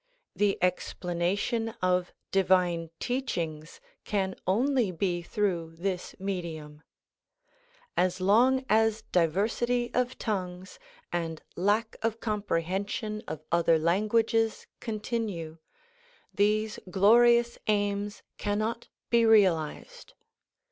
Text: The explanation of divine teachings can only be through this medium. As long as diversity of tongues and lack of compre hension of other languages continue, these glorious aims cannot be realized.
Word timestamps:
The 0.35 0.57
explanation 0.63 1.75
of 1.79 2.11
divine 2.31 2.89
teachings 2.99 3.79
can 4.03 4.33
only 4.47 4.89
be 4.91 5.21
through 5.21 5.75
this 5.77 6.15
medium. 6.19 6.81
As 7.95 8.19
long 8.19 8.65
as 8.67 9.03
diversity 9.11 9.93
of 9.93 10.17
tongues 10.17 10.79
and 11.13 11.43
lack 11.55 11.97
of 12.01 12.19
compre 12.19 12.63
hension 12.63 13.21
of 13.27 13.43
other 13.51 13.77
languages 13.77 14.65
continue, 14.79 15.59
these 16.33 16.79
glorious 16.89 17.59
aims 17.67 18.23
cannot 18.39 18.87
be 19.11 19.23
realized. 19.23 20.15